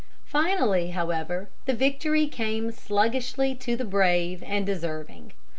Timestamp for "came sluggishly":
2.25-3.53